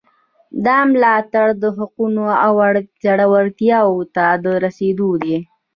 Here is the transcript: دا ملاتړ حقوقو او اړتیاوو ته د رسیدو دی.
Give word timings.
دا 0.65 0.77
ملاتړ 0.91 1.47
حقوقو 1.77 2.35
او 2.45 2.53
اړتیاوو 3.41 4.01
ته 4.15 4.25
د 4.43 4.45
رسیدو 4.63 5.09
دی. 5.23 5.37